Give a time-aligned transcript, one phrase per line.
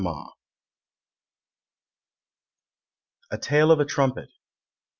[0.01, 0.33] ]A
[3.37, 4.29] TALE OF A TRUMPET.